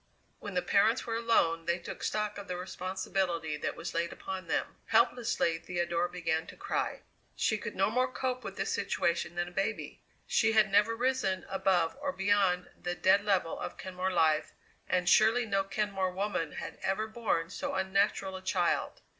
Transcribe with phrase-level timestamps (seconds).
[0.39, 4.47] When the parents were alone they took stock of the responsibility that was laid upon
[4.47, 4.77] them.
[4.87, 7.03] Helplessly Theodora began to cry.
[7.35, 10.01] She could no more cope with this situation than a baby.
[10.25, 14.53] She had never risen above or beyond the dead level of Kenmore life,
[14.89, 19.01] and surely no Kenmore woman had ever borne so unnatural a child.